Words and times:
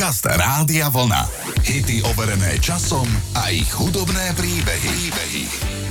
Podcast 0.00 0.24
Rádia 0.32 0.88
Vlna. 0.88 1.28
Hity 1.60 2.00
overené 2.08 2.56
časom 2.56 3.04
a 3.36 3.52
ich 3.52 3.68
hudobné 3.68 4.32
príbehy. 4.32 4.88
príbehy. 4.96 5.44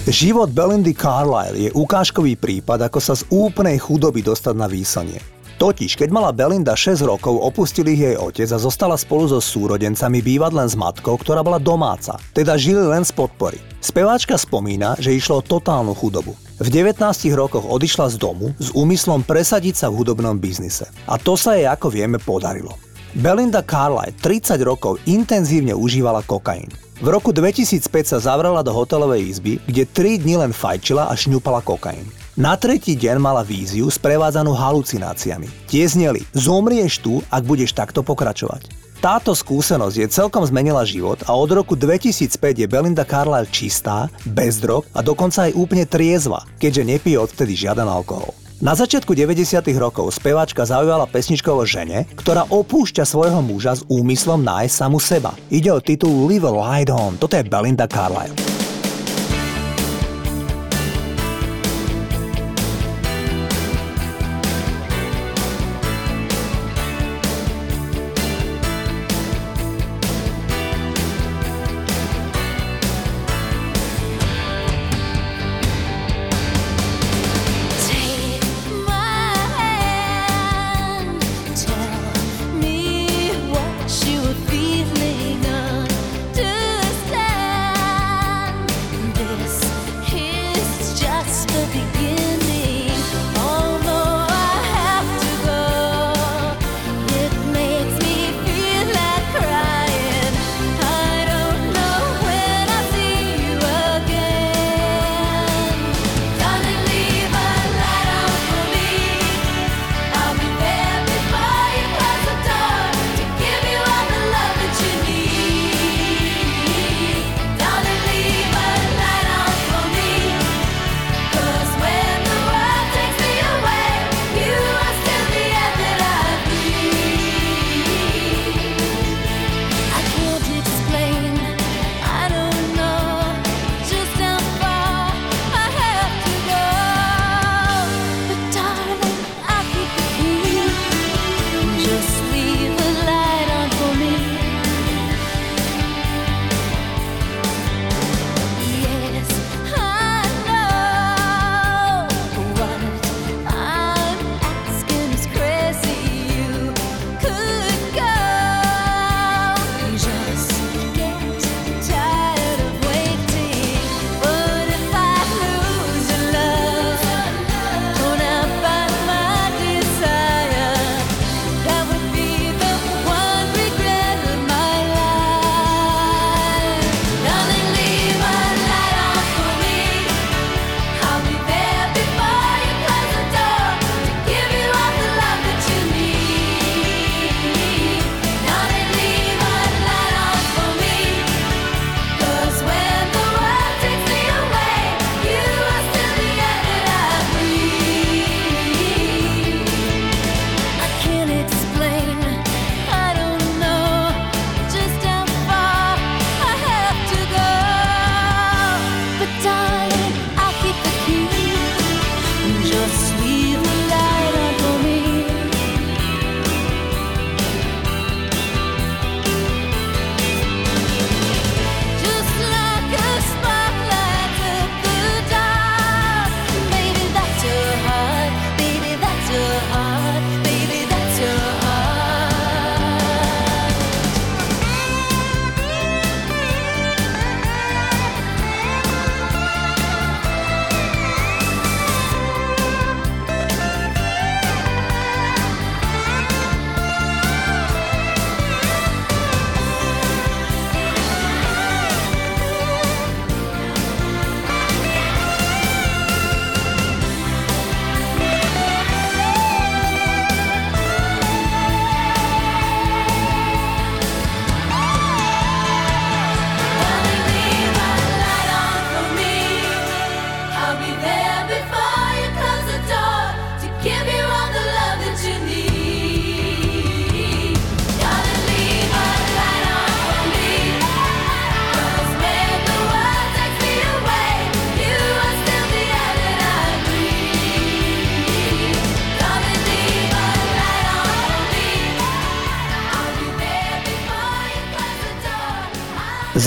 Život 0.09 0.49
Belindy 0.49 0.97
Carlisle 0.97 1.53
je 1.53 1.69
ukážkový 1.77 2.33
prípad, 2.33 2.89
ako 2.89 2.97
sa 2.97 3.13
z 3.13 3.29
úplnej 3.29 3.77
chudoby 3.77 4.25
dostať 4.25 4.55
na 4.57 4.65
výsanie. 4.65 5.21
Totiž, 5.61 5.93
keď 5.93 6.09
mala 6.09 6.33
Belinda 6.33 6.73
6 6.73 7.05
rokov, 7.05 7.37
opustil 7.37 7.85
jej 7.85 8.17
otec 8.17 8.49
a 8.49 8.57
zostala 8.57 8.97
spolu 8.97 9.29
so 9.29 9.37
súrodencami 9.37 10.25
bývať 10.25 10.57
len 10.57 10.65
s 10.65 10.73
matkou, 10.73 11.13
ktorá 11.13 11.45
bola 11.45 11.61
domáca, 11.61 12.17
teda 12.33 12.57
žili 12.57 12.81
len 12.81 13.05
z 13.05 13.13
podpory. 13.13 13.61
Speváčka 13.77 14.41
spomína, 14.41 14.97
že 14.97 15.13
išlo 15.13 15.37
o 15.37 15.45
totálnu 15.45 15.93
chudobu. 15.93 16.33
V 16.57 16.65
19 16.65 16.97
rokoch 17.37 17.61
odišla 17.61 18.09
z 18.09 18.17
domu 18.17 18.57
s 18.57 18.73
úmyslom 18.73 19.21
presadiť 19.21 19.85
sa 19.85 19.93
v 19.93 20.01
hudobnom 20.01 20.41
biznise. 20.41 20.89
A 21.05 21.21
to 21.21 21.37
sa 21.37 21.53
jej, 21.53 21.69
ako 21.69 21.93
vieme, 21.93 22.17
podarilo. 22.17 22.88
Belinda 23.17 23.65
Carlisle 23.65 24.13
30 24.21 24.61
rokov 24.61 25.01
intenzívne 25.09 25.73
užívala 25.73 26.21
kokain. 26.29 26.69
V 27.01 27.09
roku 27.09 27.33
2005 27.33 27.89
sa 28.05 28.21
zavrela 28.21 28.61
do 28.61 28.69
hotelovej 28.69 29.25
izby, 29.25 29.57
kde 29.65 29.89
3 29.89 30.21
dni 30.21 30.45
len 30.45 30.53
fajčila 30.53 31.09
a 31.09 31.13
šňupala 31.17 31.65
kokain. 31.65 32.05
Na 32.37 32.53
tretí 32.53 32.93
deň 32.93 33.17
mala 33.17 33.41
víziu 33.41 33.89
sprevádzanú 33.89 34.53
halucináciami. 34.53 35.49
Tie 35.65 35.89
zneli, 35.89 36.21
zomrieš 36.37 37.01
tu, 37.01 37.25
ak 37.33 37.41
budeš 37.49 37.73
takto 37.73 38.05
pokračovať. 38.05 38.69
Táto 39.01 39.33
skúsenosť 39.33 39.95
je 39.95 40.07
celkom 40.13 40.45
zmenila 40.45 40.85
život 40.85 41.17
a 41.25 41.33
od 41.33 41.49
roku 41.49 41.73
2005 41.73 42.35
je 42.61 42.67
Belinda 42.69 43.07
Carlisle 43.07 43.49
čistá, 43.49 44.05
bez 44.21 44.61
drog 44.61 44.85
a 44.93 45.01
dokonca 45.01 45.49
aj 45.49 45.57
úplne 45.57 45.89
triezva, 45.89 46.45
keďže 46.61 46.83
nepije 46.85 47.17
odtedy 47.17 47.57
žiaden 47.57 47.89
alkohol. 47.89 48.35
Na 48.59 48.75
začiatku 48.75 49.15
90. 49.15 49.55
rokov 49.79 50.19
speváčka 50.19 50.67
zaujala 50.67 51.07
pesničkovo 51.07 51.63
žene, 51.63 52.03
ktorá 52.19 52.43
opúšťa 52.51 53.07
svojho 53.07 53.39
muža 53.39 53.79
s 53.79 53.87
úmyslom 53.87 54.43
nájsť 54.43 54.75
samu 54.75 54.99
seba. 54.99 55.31
Ide 55.47 55.71
o 55.71 55.79
titul 55.79 56.27
Live 56.27 56.43
a 56.43 56.51
Light 56.51 56.91
On. 56.91 57.15
Toto 57.15 57.39
je 57.39 57.47
Belinda 57.47 57.87
Carlisle. 57.87 58.58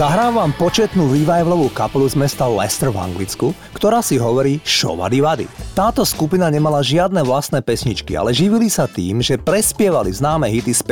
Zahrávam 0.02 0.50
početnú 0.58 1.14
revivalovú 1.14 1.70
kapelu 1.70 2.10
z 2.10 2.19
mesta 2.19 2.50
Leicester 2.50 2.90
v 2.90 2.99
Anglicku, 3.06 3.54
ktorá 3.70 4.02
si 4.02 4.19
hovorí 4.19 4.58
Šovady 4.66 5.22
Vady. 5.22 5.46
Táto 5.78 6.02
skupina 6.02 6.50
nemala 6.50 6.82
žiadne 6.82 7.22
vlastné 7.22 7.62
pesničky, 7.62 8.19
ale 8.19 8.34
živili 8.34 8.66
sa 8.66 8.90
tým, 8.90 9.22
že 9.22 9.38
prespievali 9.38 10.10
známe 10.10 10.50
hity 10.50 10.75
z 10.75 10.82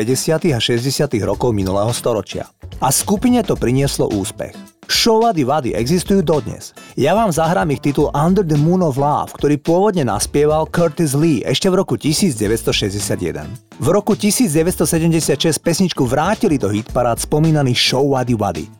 50. 0.46 0.54
a 0.54 0.62
60. 0.62 1.10
rokov 1.26 1.50
minulého 1.50 1.90
storočia. 1.90 2.46
A 2.78 2.94
skupine 2.94 3.42
to 3.42 3.58
prinieslo 3.58 4.06
úspech. 4.14 4.54
Šovady 4.86 5.42
Vady 5.42 5.70
existujú 5.74 6.22
dodnes. 6.22 6.70
Ja 6.94 7.18
vám 7.18 7.34
zahrám 7.34 7.74
ich 7.74 7.82
titul 7.82 8.14
Under 8.14 8.46
the 8.46 8.54
Moon 8.54 8.78
of 8.78 8.94
Love, 8.94 9.34
ktorý 9.34 9.58
pôvodne 9.58 10.06
naspieval 10.06 10.70
Curtis 10.70 11.18
Lee 11.18 11.42
ešte 11.42 11.66
v 11.66 11.82
roku 11.82 11.98
1961. 11.98 13.42
V 13.74 13.86
roku 13.90 14.14
1976 14.14 15.58
pesničku 15.58 16.06
vrátili 16.06 16.62
do 16.62 16.70
hitparád 16.70 17.18
spomínaný 17.18 17.74
Šovady 17.74 18.38
Vady. 18.38 18.79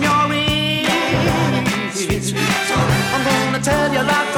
in 0.00 0.08
your 0.08 0.32
ears. 0.32 1.94
Sweet, 1.94 2.22
sweet, 2.22 2.52
sweet. 2.68 2.90
I'm 3.14 3.24
gonna 3.24 3.60
tell 3.62 3.92
you 3.92 4.02
like 4.02 4.29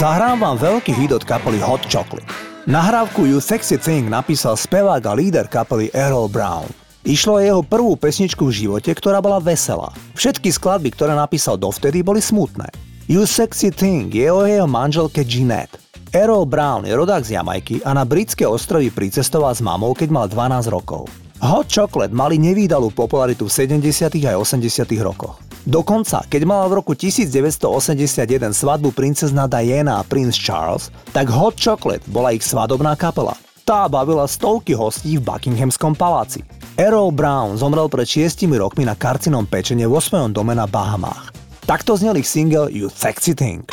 Zahrám 0.00 0.40
vám 0.40 0.56
veľký 0.56 0.96
hit 0.96 1.12
od 1.12 1.28
kapely 1.28 1.60
Hot 1.60 1.84
Chocolate. 1.84 2.24
Nahrávku 2.64 3.28
You 3.28 3.36
Sexy 3.36 3.76
Thing 3.76 4.08
napísal 4.08 4.56
spevák 4.56 5.04
a 5.04 5.12
líder 5.12 5.44
kapely 5.44 5.92
Errol 5.92 6.24
Brown. 6.24 6.64
Išlo 7.04 7.36
o 7.36 7.44
jeho 7.44 7.60
prvú 7.60 8.00
pesničku 8.00 8.48
v 8.48 8.64
živote, 8.64 8.96
ktorá 8.96 9.20
bola 9.20 9.36
veselá. 9.44 9.92
Všetky 10.16 10.56
skladby, 10.56 10.96
ktoré 10.96 11.12
napísal 11.12 11.60
dovtedy, 11.60 12.00
boli 12.00 12.24
smutné. 12.24 12.72
You 13.12 13.28
Sexy 13.28 13.68
Thing 13.68 14.08
je 14.08 14.24
o 14.32 14.40
jeho 14.48 14.64
manželke 14.64 15.20
Jeanette. 15.20 15.76
Errol 16.16 16.48
Brown 16.48 16.88
je 16.88 16.96
rodák 16.96 17.20
z 17.20 17.36
Jamajky 17.36 17.84
a 17.84 17.92
na 17.92 18.08
britské 18.08 18.48
ostrovy 18.48 18.88
pricestoval 18.88 19.52
s 19.52 19.60
mamou, 19.60 19.92
keď 19.92 20.08
mal 20.08 20.24
12 20.32 20.72
rokov. 20.72 21.12
Hot 21.40 21.72
Chocolate 21.72 22.12
mali 22.12 22.36
nevýdalú 22.36 22.92
popularitu 22.92 23.48
v 23.48 23.80
70. 23.80 24.12
a 24.28 24.36
80. 24.36 24.60
rokoch. 25.00 25.40
Dokonca, 25.64 26.20
keď 26.28 26.42
mala 26.44 26.68
v 26.68 26.84
roku 26.84 26.92
1981 26.92 28.52
svadbu 28.52 28.92
princezna 28.92 29.48
Diana 29.48 30.00
a 30.00 30.04
princ 30.04 30.36
Charles, 30.36 30.92
tak 31.16 31.32
Hot 31.32 31.56
Chocolate 31.56 32.04
bola 32.12 32.36
ich 32.36 32.44
svadobná 32.44 32.92
kapela. 32.92 33.32
Tá 33.64 33.88
bavila 33.88 34.28
stovky 34.28 34.76
hostí 34.76 35.16
v 35.16 35.24
Buckinghamskom 35.24 35.96
paláci. 35.96 36.44
Errol 36.76 37.08
Brown 37.08 37.56
zomrel 37.56 37.88
pred 37.88 38.04
6 38.04 38.44
rokmi 38.60 38.84
na 38.84 38.92
karcinom 38.92 39.48
pečenie 39.48 39.88
vo 39.88 39.96
svojom 39.96 40.36
dome 40.36 40.52
na 40.52 40.68
Bahamách. 40.68 41.32
Takto 41.64 41.96
znel 41.96 42.20
ich 42.20 42.28
single 42.28 42.68
You 42.68 42.92
Sexy 42.92 43.32
Thing. 43.32 43.64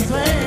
strange. 0.00 0.39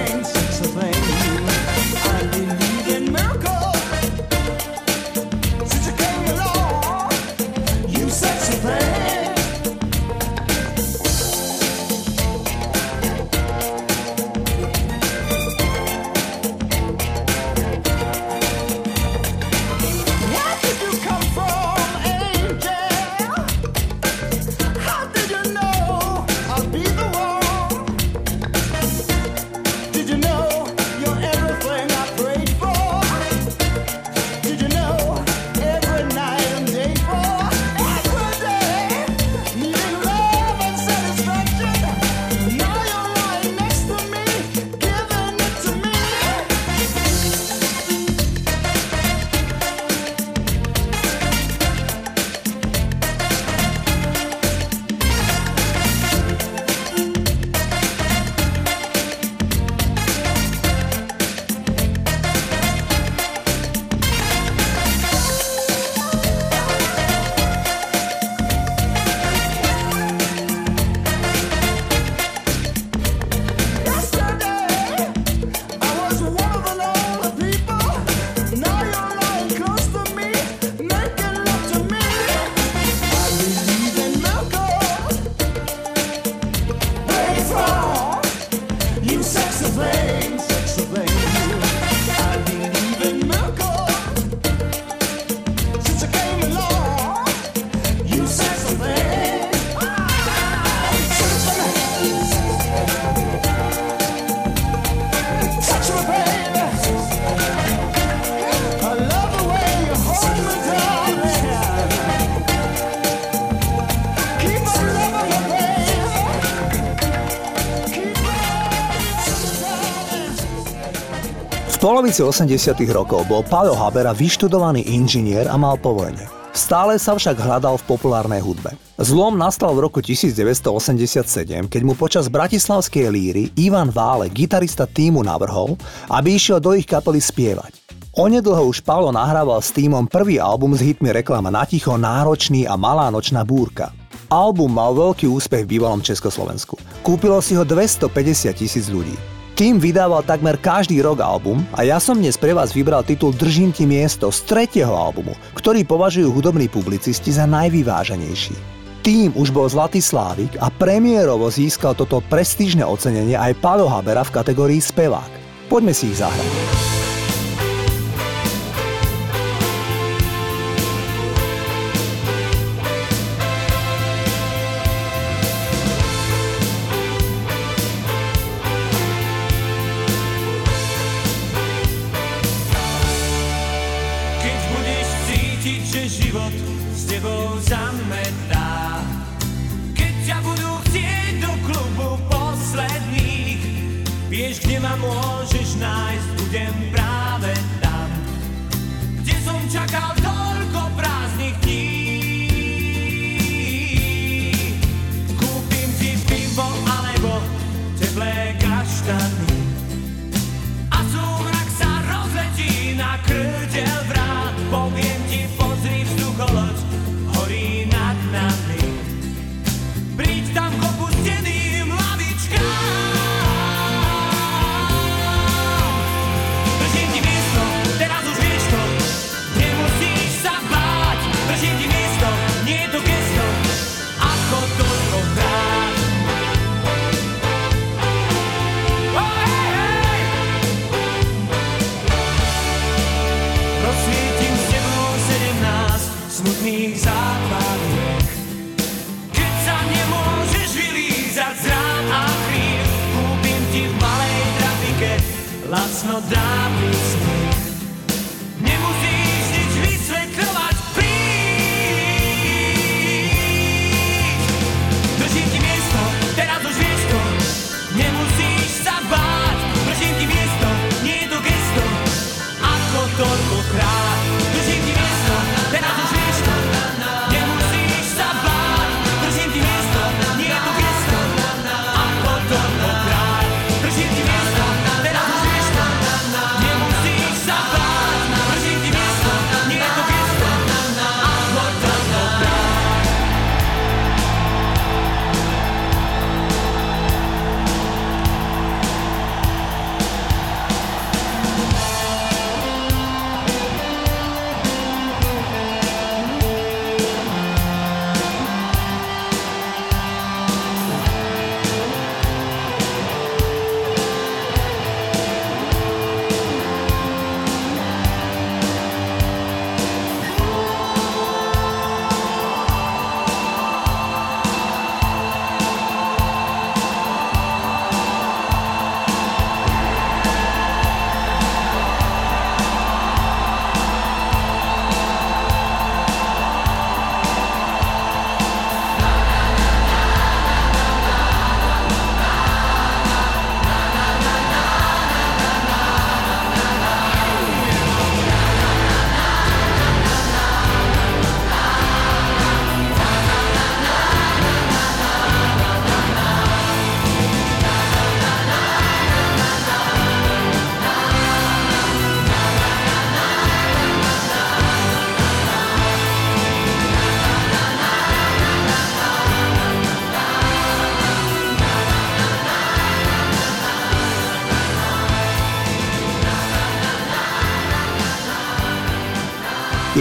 Polovici 122.13 122.46
80 122.46 122.93
rokov 122.93 123.25
bol 123.25 123.41
Paolo 123.41 123.74
Habera 123.74 124.13
vyštudovaný 124.13 124.86
inžinier 124.86 125.50
a 125.50 125.58
mal 125.58 125.82
povolenie. 125.82 126.29
Stále 126.53 127.01
sa 127.01 127.17
však 127.17 127.41
hľadal 127.41 127.82
v 127.82 127.88
populárnej 127.89 128.38
hudbe. 128.38 128.77
Zlom 129.01 129.34
nastal 129.34 129.74
v 129.74 129.89
roku 129.89 129.98
1987, 129.98 131.65
keď 131.65 131.82
mu 131.82 131.98
počas 131.98 132.29
bratislavskej 132.29 133.10
líry 133.10 133.43
Ivan 133.58 133.89
Vále, 133.89 134.29
gitarista 134.29 134.86
týmu, 134.86 135.25
navrhol, 135.25 135.74
aby 136.13 136.38
išiel 136.38 136.62
do 136.62 136.77
ich 136.77 136.86
kapely 136.86 137.17
spievať. 137.17 137.82
Onedlho 138.13 138.70
už 138.70 138.86
Paolo 138.86 139.10
nahrával 139.10 139.58
s 139.58 139.74
týmom 139.74 140.05
prvý 140.05 140.38
album 140.38 140.77
s 140.77 140.86
hitmi 140.86 141.10
reklama 141.10 141.50
na 141.50 141.65
ticho, 141.65 141.98
náročný 141.98 142.70
a 142.70 142.77
malá 142.77 143.10
nočná 143.10 143.41
búrka. 143.41 143.89
Album 144.29 144.70
mal 144.70 144.93
veľký 144.93 145.25
úspech 145.25 145.65
v 145.65 145.82
bývalom 145.82 146.05
Československu. 146.05 146.77
Kúpilo 147.01 147.41
si 147.41 147.58
ho 147.58 147.65
250 147.65 148.53
tisíc 148.53 148.86
ľudí. 148.93 149.33
Tým 149.54 149.78
vydával 149.78 150.26
takmer 150.26 150.58
každý 150.58 150.98
rok 151.06 151.22
album 151.22 151.62
a 151.78 151.86
ja 151.86 152.02
som 152.02 152.18
dnes 152.18 152.42
pre 152.42 152.58
vás 152.58 152.74
vybral 152.74 153.06
titul 153.06 153.38
Držím 153.38 153.70
ti 153.70 153.86
miesto 153.86 154.34
z 154.34 154.42
tretieho 154.50 154.90
albumu, 154.90 155.38
ktorý 155.54 155.86
považujú 155.86 156.26
hudobní 156.34 156.66
publicisti 156.66 157.30
za 157.30 157.46
najvyváženejší. 157.46 158.58
Tým 159.06 159.30
už 159.38 159.54
bol 159.54 159.70
Zlatý 159.70 160.02
Slávik 160.02 160.58
a 160.58 160.74
premiérovo 160.74 161.54
získal 161.54 161.94
toto 161.94 162.26
prestížne 162.26 162.82
ocenenie 162.82 163.38
aj 163.38 163.54
Paolo 163.62 163.86
Habera 163.86 164.26
v 164.26 164.34
kategórii 164.34 164.82
spevák. 164.82 165.30
Poďme 165.70 165.94
si 165.94 166.10
ich 166.10 166.18
zahrať. 166.18 166.93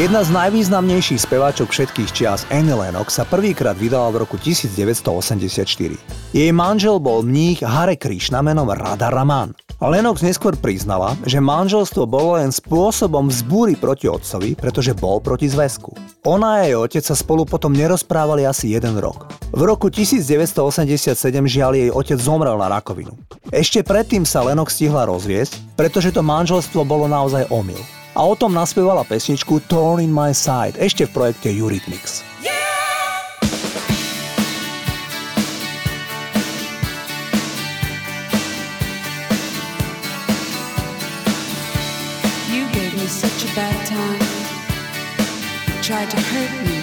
Jedna 0.03 0.27
z 0.27 0.35
najvýznamnejších 0.35 1.31
speváčok 1.31 1.71
všetkých 1.71 2.11
čias 2.11 2.43
Annie 2.51 2.75
Lennox 2.75 3.15
sa 3.15 3.23
prvýkrát 3.23 3.79
vydala 3.79 4.11
v 4.11 4.27
roku 4.27 4.35
1984. 4.35 5.63
Jej 6.35 6.51
manžel 6.51 6.99
bol 6.99 7.23
mních 7.23 7.63
Hare 7.63 7.95
Krishna 7.95 8.43
menom 8.43 8.67
Radha 8.67 9.15
Raman. 9.15 9.55
Lennox 9.79 10.27
neskôr 10.27 10.59
priznala, 10.59 11.15
že 11.23 11.39
manželstvo 11.39 12.03
bolo 12.11 12.35
len 12.35 12.51
spôsobom 12.51 13.31
vzbúry 13.31 13.79
proti 13.79 14.11
otcovi, 14.11 14.59
pretože 14.59 14.91
bol 14.91 15.23
proti 15.23 15.47
zväzku. 15.47 15.95
Ona 16.27 16.59
a 16.59 16.67
jej 16.67 16.75
otec 16.75 17.07
sa 17.07 17.15
spolu 17.15 17.47
potom 17.47 17.71
nerozprávali 17.71 18.43
asi 18.43 18.75
jeden 18.75 18.99
rok. 18.99 19.31
V 19.55 19.63
roku 19.63 19.87
1987 19.87 21.15
žiaľ 21.47 21.79
jej 21.79 21.91
otec 21.95 22.19
zomrel 22.19 22.59
na 22.59 22.67
rakovinu. 22.67 23.15
Ešte 23.55 23.87
predtým 23.87 24.27
sa 24.27 24.43
Lennox 24.43 24.75
stihla 24.75 25.07
rozviesť, 25.07 25.79
pretože 25.79 26.11
to 26.11 26.27
manželstvo 26.27 26.83
bolo 26.83 27.07
naozaj 27.07 27.47
omyl 27.55 28.02
a 28.15 28.21
o 28.27 28.37
tom 28.37 28.53
naspievala 28.53 29.05
pesničku 29.05 29.65
Torn 29.69 30.05
in 30.05 30.13
My 30.13 30.37
Side 30.37 30.77
ešte 30.77 31.09
v 31.09 31.11
projekte 31.13 31.49
Eurythmics. 31.49 32.25
tried 45.83 46.09
to 46.09 46.21
hurt 46.21 46.65
me 46.65 46.83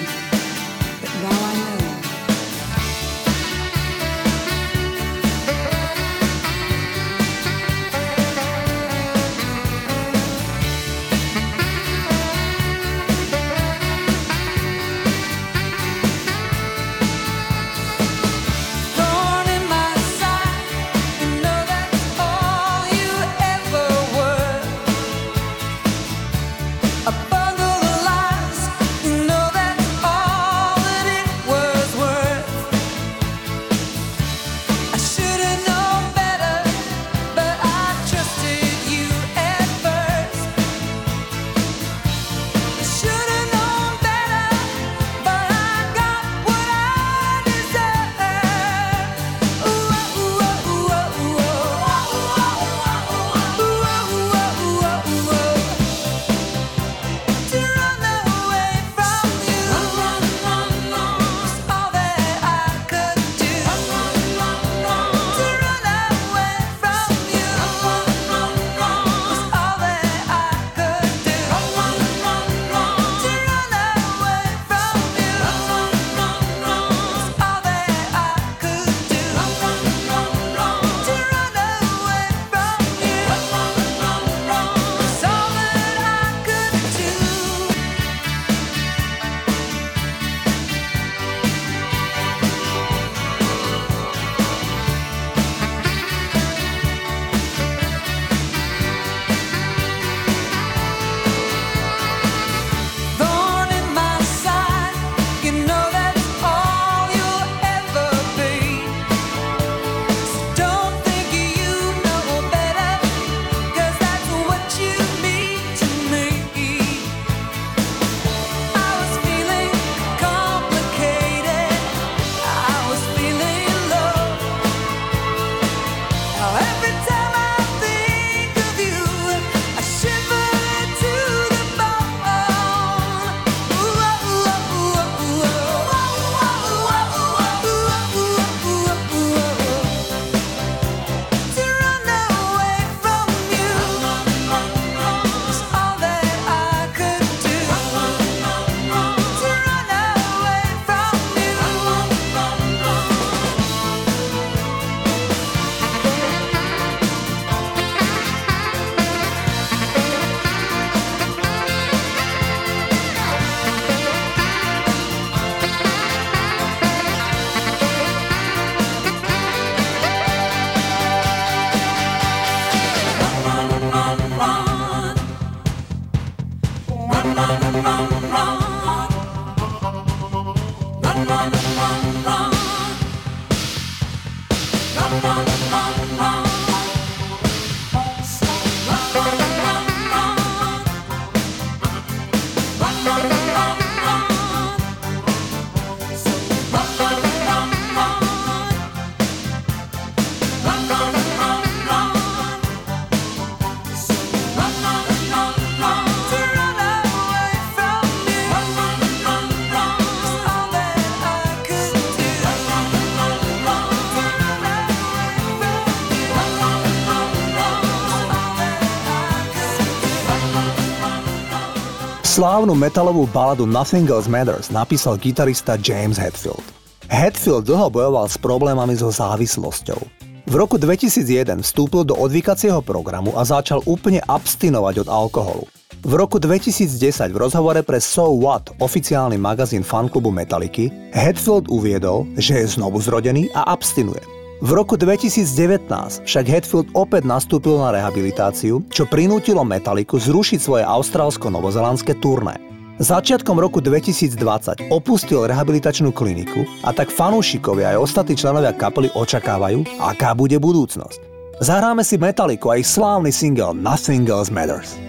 Slávnu 222.40 222.72
metalovú 222.72 223.28
baladu 223.36 223.68
Nothing 223.68 224.08
Else 224.08 224.32
Matters 224.32 224.72
napísal 224.72 225.20
gitarista 225.20 225.76
James 225.76 226.16
Hetfield. 226.16 226.64
Hetfield 227.12 227.68
dlho 227.68 227.92
bojoval 227.92 228.32
s 228.32 228.40
problémami 228.40 228.96
so 228.96 229.12
závislosťou. 229.12 230.00
V 230.48 230.54
roku 230.56 230.80
2001 230.80 231.60
vstúpil 231.60 232.08
do 232.08 232.16
odvykacieho 232.16 232.80
programu 232.80 233.36
a 233.36 233.44
začal 233.44 233.84
úplne 233.84 234.24
abstinovať 234.24 235.04
od 235.04 235.08
alkoholu. 235.12 235.68
V 236.00 236.14
roku 236.16 236.40
2010 236.40 237.28
v 237.28 237.42
rozhovore 237.44 237.84
pre 237.84 238.00
So 238.00 238.32
What, 238.40 238.72
oficiálny 238.80 239.36
magazín 239.36 239.84
fanklubu 239.84 240.32
Metalliky, 240.32 241.12
Hetfield 241.12 241.68
uviedol, 241.68 242.24
že 242.40 242.64
je 242.64 242.72
znovu 242.72 243.04
zrodený 243.04 243.52
a 243.52 243.68
abstinuje. 243.68 244.39
V 244.60 244.76
roku 244.76 245.00
2019 245.00 245.88
však 246.28 246.46
Hetfield 246.52 246.92
opäť 246.92 247.24
nastúpil 247.24 247.80
na 247.80 247.96
rehabilitáciu, 247.96 248.84
čo 248.92 249.08
prinútilo 249.08 249.64
Metalliku 249.64 250.20
zrušiť 250.20 250.60
svoje 250.60 250.84
austrálsko-novozelandské 250.84 252.20
turné. 252.20 252.60
Začiatkom 253.00 253.56
roku 253.56 253.80
2020 253.80 254.92
opustil 254.92 255.48
rehabilitačnú 255.48 256.12
kliniku 256.12 256.68
a 256.84 256.92
tak 256.92 257.08
fanúšikovia 257.08 257.96
aj 257.96 258.04
ostatní 258.04 258.36
členovia 258.36 258.76
kapely 258.76 259.08
očakávajú, 259.16 259.88
aká 259.96 260.36
bude 260.36 260.60
budúcnosť. 260.60 261.24
Zahráme 261.64 262.04
si 262.04 262.20
Metaliku 262.20 262.76
a 262.76 262.84
ich 262.84 262.88
slávny 262.92 263.32
single 263.32 263.72
Nothing 263.72 264.28
Else 264.28 264.52
Matters. 264.52 265.00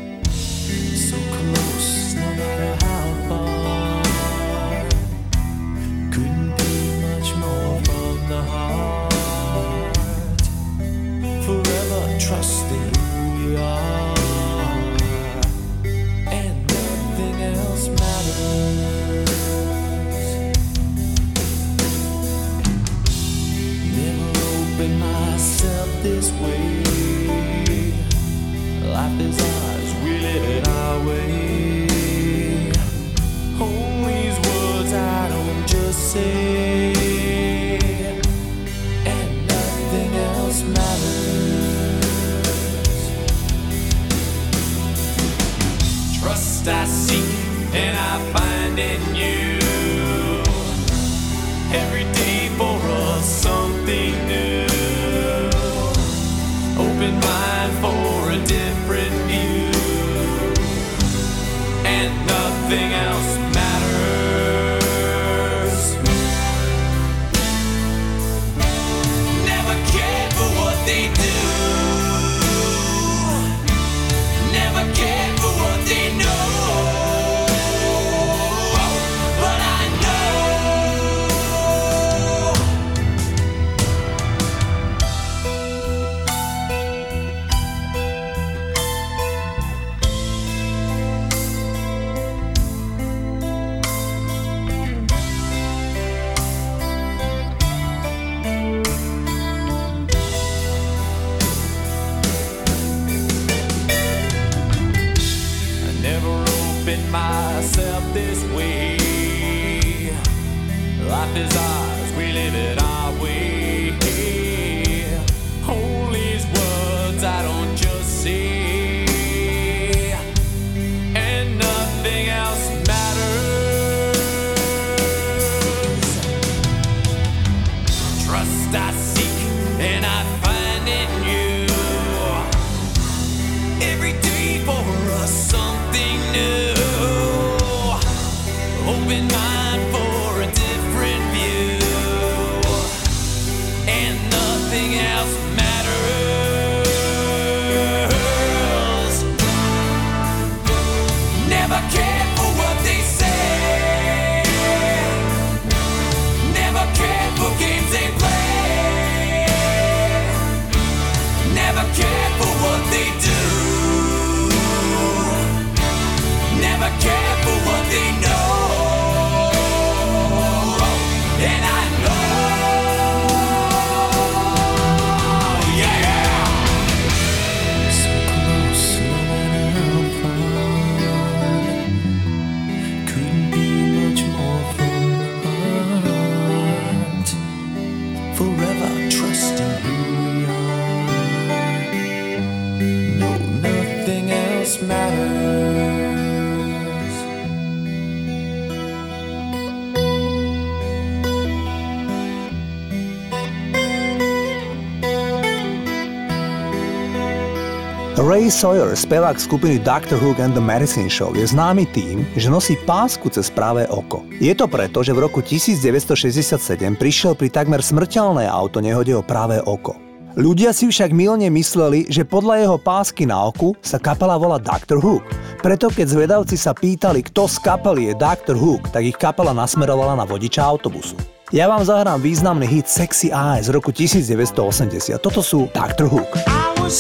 Ray 208.40 208.48
Sawyer, 208.48 208.96
spevák 208.96 209.37
skupiny 209.37 209.85
Dr. 209.85 210.16
Hook 210.16 210.40
and 210.40 210.57
the 210.57 210.64
Medicine 210.64 211.12
Show, 211.12 211.37
je 211.37 211.44
známy 211.44 211.85
tým, 211.92 212.24
že 212.40 212.48
nosí 212.48 212.72
pásku 212.88 213.29
cez 213.29 213.53
práve 213.53 213.85
oko. 213.92 214.24
Je 214.40 214.57
to 214.57 214.64
preto, 214.64 215.05
že 215.05 215.12
v 215.12 215.29
roku 215.29 215.44
1967 215.44 216.57
prišiel 216.96 217.37
pri 217.37 217.53
takmer 217.53 217.85
smrteľnej 217.85 218.48
autonehode 218.48 219.12
o 219.12 219.20
práve 219.20 219.61
oko. 219.61 219.92
Ľudia 220.40 220.72
si 220.72 220.88
však 220.88 221.12
milne 221.12 221.53
mysleli, 221.53 222.09
že 222.09 222.24
podľa 222.24 222.64
jeho 222.64 222.76
pásky 222.81 223.29
na 223.29 223.44
oku 223.44 223.76
sa 223.85 224.00
kapela 224.00 224.40
volá 224.40 224.57
Dr. 224.57 225.05
Hook. 225.05 225.29
Preto 225.61 225.92
keď 225.92 226.07
zvedavci 226.09 226.57
sa 226.57 226.72
pýtali, 226.72 227.20
kto 227.29 227.44
z 227.44 227.61
kapely 227.61 228.09
je 228.09 228.14
Dr. 228.16 228.57
Hook, 228.57 228.88
tak 228.88 229.05
ich 229.05 229.20
kapela 229.20 229.53
nasmerovala 229.53 230.16
na 230.16 230.24
vodiča 230.24 230.64
autobusu. 230.64 231.12
Ja 231.53 231.68
vám 231.68 231.85
zahrám 231.85 232.24
významný 232.24 232.64
hit 232.64 232.88
Sexy 232.88 233.29
Eyes 233.29 233.68
z 233.68 233.76
roku 233.76 233.92
1980. 233.92 235.20
Toto 235.20 235.44
sú 235.44 235.68
Dr. 235.76 236.09
Hook. 236.09 236.40
I 236.48 236.81
was 236.81 236.96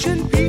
için 0.00 0.39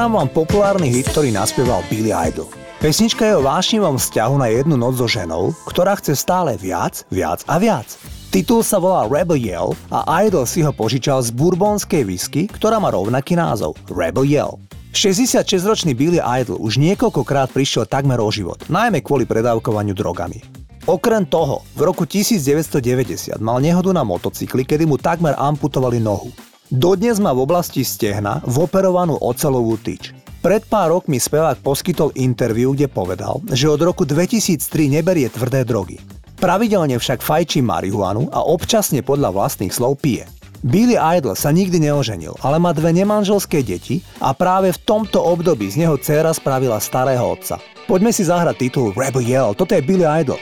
Zahrám 0.00 0.16
vám 0.16 0.32
populárny 0.32 0.88
hit, 0.88 1.12
ktorý 1.12 1.28
naspieval 1.28 1.84
Billy 1.92 2.08
Idol. 2.08 2.48
Pesnička 2.80 3.20
je 3.20 3.36
o 3.36 3.44
vášnivom 3.44 4.00
vzťahu 4.00 4.40
na 4.40 4.48
jednu 4.48 4.80
noc 4.80 4.96
so 4.96 5.04
ženou, 5.04 5.52
ktorá 5.68 5.92
chce 6.00 6.16
stále 6.16 6.56
viac, 6.56 7.04
viac 7.12 7.44
a 7.44 7.60
viac. 7.60 8.00
Titul 8.32 8.64
sa 8.64 8.80
volá 8.80 9.04
Rebel 9.04 9.36
Yell 9.36 9.76
a 9.92 10.24
Idol 10.24 10.48
si 10.48 10.64
ho 10.64 10.72
požičal 10.72 11.20
z 11.20 11.36
bourbonskej 11.36 12.08
whisky, 12.08 12.48
ktorá 12.48 12.80
má 12.80 12.88
rovnaký 12.88 13.36
názov 13.36 13.76
Rebel 13.92 14.24
Yell. 14.24 14.56
66-ročný 14.96 15.92
Billy 15.92 16.16
Idol 16.16 16.56
už 16.64 16.80
niekoľkokrát 16.80 17.52
prišiel 17.52 17.84
takmer 17.84 18.24
o 18.24 18.32
život, 18.32 18.56
najmä 18.72 19.04
kvôli 19.04 19.28
predávkovaniu 19.28 19.92
drogami. 19.92 20.40
Okrem 20.88 21.28
toho, 21.28 21.60
v 21.76 21.84
roku 21.84 22.08
1990 22.08 23.36
mal 23.36 23.60
nehodu 23.60 23.92
na 23.92 24.00
motocykli, 24.00 24.64
kedy 24.64 24.88
mu 24.88 24.96
takmer 24.96 25.36
amputovali 25.36 26.00
nohu. 26.00 26.32
Dodnes 26.70 27.18
má 27.18 27.34
v 27.34 27.50
oblasti 27.50 27.82
stehna 27.82 28.38
voperovanú 28.46 29.18
ocelovú 29.18 29.74
tyč. 29.74 30.14
Pred 30.38 30.70
pár 30.70 30.94
rokmi 30.94 31.18
spevák 31.18 31.58
poskytol 31.66 32.14
interviu, 32.14 32.70
kde 32.78 32.86
povedal, 32.86 33.42
že 33.50 33.66
od 33.66 33.82
roku 33.82 34.06
2003 34.06 34.86
neberie 34.86 35.26
tvrdé 35.26 35.66
drogy. 35.66 35.98
Pravidelne 36.38 36.94
však 36.94 37.26
fajčí 37.26 37.58
marihuanu 37.58 38.30
a 38.30 38.46
občasne 38.46 39.02
podľa 39.02 39.34
vlastných 39.34 39.74
slov 39.74 39.98
pije. 39.98 40.30
Billy 40.62 40.94
Idol 40.94 41.34
sa 41.34 41.50
nikdy 41.50 41.90
neoženil, 41.90 42.38
ale 42.38 42.62
má 42.62 42.70
dve 42.70 42.94
nemanželské 42.94 43.66
deti 43.66 44.06
a 44.22 44.30
práve 44.30 44.70
v 44.70 44.78
tomto 44.86 45.18
období 45.18 45.66
z 45.74 45.82
neho 45.82 45.98
dcéra 45.98 46.30
spravila 46.30 46.78
starého 46.78 47.34
otca. 47.34 47.58
Poďme 47.90 48.14
si 48.14 48.22
zahrať 48.22 48.70
titul 48.70 48.94
Rebel 48.94 49.26
Yell, 49.26 49.58
toto 49.58 49.74
je 49.74 49.82
Billy 49.82 50.06
Idol. 50.06 50.38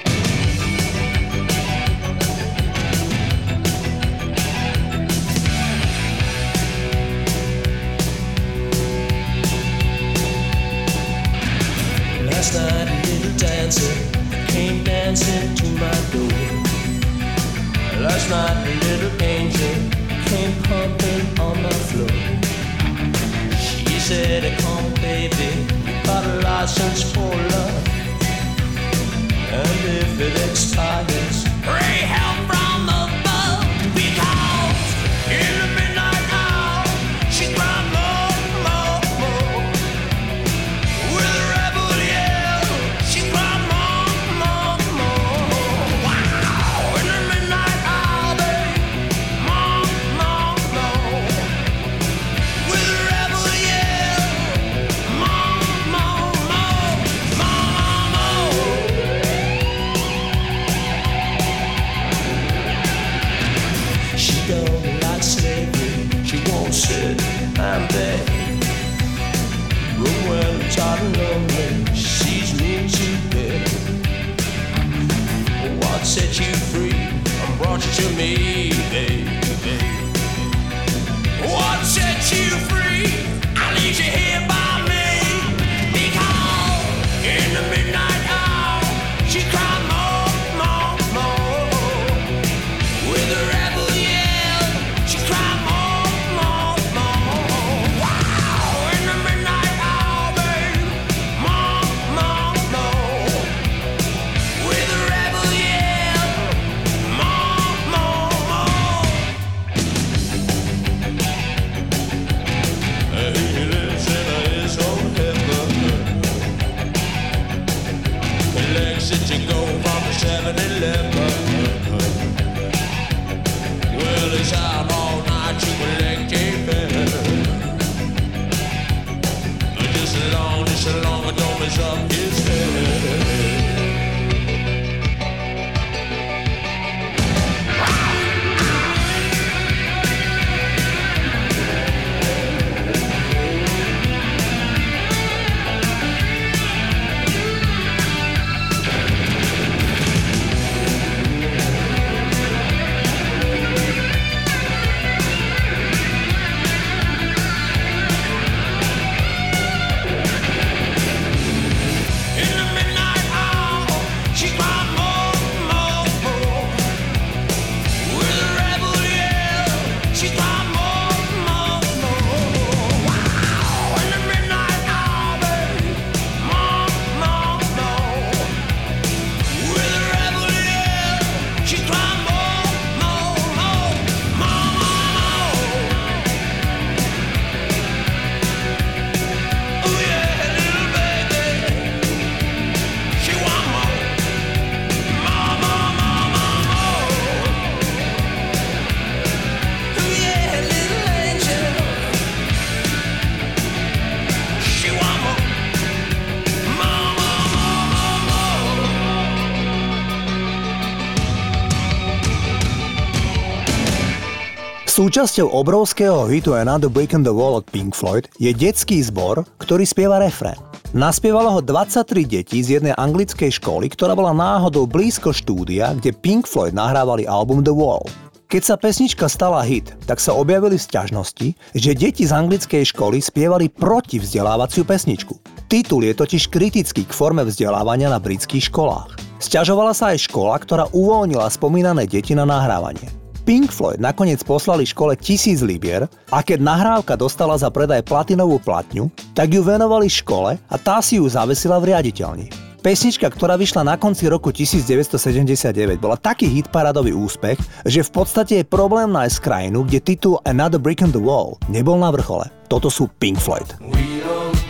Súčasťou 214.98 215.54
obrovského 215.54 216.26
hitu 216.26 216.58
Another 216.58 216.90
Brick 216.90 217.14
in 217.14 217.22
the 217.22 217.30
Wall 217.30 217.62
od 217.62 217.70
Pink 217.70 217.94
Floyd 217.94 218.26
je 218.42 218.50
detský 218.50 218.98
zbor, 218.98 219.46
ktorý 219.62 219.86
spieva 219.86 220.18
refrén. 220.18 220.58
Naspievalo 220.90 221.54
ho 221.54 221.60
23 221.62 222.26
detí 222.26 222.58
z 222.66 222.82
jednej 222.82 222.98
anglickej 222.98 223.62
školy, 223.62 223.94
ktorá 223.94 224.18
bola 224.18 224.34
náhodou 224.34 224.90
blízko 224.90 225.30
štúdia, 225.30 225.94
kde 225.94 226.10
Pink 226.18 226.50
Floyd 226.50 226.74
nahrávali 226.74 227.30
album 227.30 227.62
The 227.62 227.70
Wall. 227.70 228.02
Keď 228.50 228.62
sa 228.66 228.74
pesnička 228.74 229.30
stala 229.30 229.62
hit, 229.62 229.94
tak 230.02 230.18
sa 230.18 230.34
objavili 230.34 230.74
sťažnosti, 230.74 231.78
že 231.78 231.94
deti 231.94 232.26
z 232.26 232.34
anglickej 232.34 232.90
školy 232.90 233.22
spievali 233.22 233.70
proti 233.70 234.18
vzdelávaciu 234.18 234.82
pesničku. 234.82 235.38
Titul 235.70 236.10
je 236.10 236.18
totiž 236.18 236.50
kritický 236.50 237.06
k 237.06 237.14
forme 237.14 237.46
vzdelávania 237.46 238.10
na 238.10 238.18
britských 238.18 238.66
školách. 238.66 239.14
Sťažovala 239.38 239.94
sa 239.94 240.10
aj 240.10 240.26
škola, 240.26 240.58
ktorá 240.58 240.90
uvoľnila 240.90 241.46
spomínané 241.54 242.10
deti 242.10 242.34
na 242.34 242.42
nahrávanie. 242.42 243.27
Pink 243.48 243.72
Floyd 243.72 243.96
nakoniec 243.96 244.44
poslali 244.44 244.84
škole 244.84 245.16
tisíc 245.16 245.64
libier 245.64 246.04
a 246.28 246.44
keď 246.44 246.60
nahrávka 246.60 247.16
dostala 247.16 247.56
za 247.56 247.72
predaj 247.72 248.04
platinovú 248.04 248.60
platňu, 248.60 249.08
tak 249.32 249.56
ju 249.56 249.64
venovali 249.64 250.04
škole 250.04 250.60
a 250.60 250.76
tá 250.76 251.00
si 251.00 251.16
ju 251.16 251.24
zavesila 251.24 251.80
v 251.80 251.96
riaditeľni. 251.96 252.52
Pesnička, 252.84 253.24
ktorá 253.24 253.56
vyšla 253.56 253.88
na 253.88 253.96
konci 253.96 254.28
roku 254.28 254.52
1979, 254.52 255.96
bola 255.96 256.20
taký 256.20 256.44
hit 256.44 256.68
paradový 256.68 257.16
úspech, 257.16 257.56
že 257.88 258.04
v 258.04 258.10
podstate 258.12 258.60
je 258.60 258.68
problém 258.68 259.08
nájsť 259.08 259.40
krajinu, 259.40 259.80
kde 259.88 260.04
titul 260.04 260.36
Another 260.44 260.76
Brick 260.76 261.00
in 261.00 261.08
the 261.08 261.18
Wall 261.18 261.56
nebol 261.72 261.96
na 261.96 262.12
vrchole. 262.12 262.52
Toto 262.68 262.92
sú 262.92 263.08
Pink 263.16 263.40
Floyd. 263.40 263.80
We 263.80 264.20
don't 264.20 264.67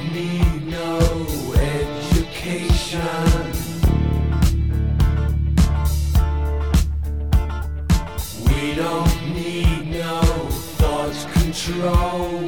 don't 8.79 9.35
need 9.35 9.91
no 9.91 10.21
thought 10.79 11.27
control. 11.33 12.48